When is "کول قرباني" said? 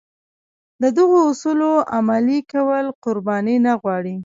2.51-3.55